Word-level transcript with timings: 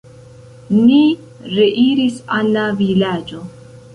Ni 0.85 1.01
reiris 1.57 2.17
al 2.39 2.51
la 2.57 2.65
vilaĝo. 2.83 3.45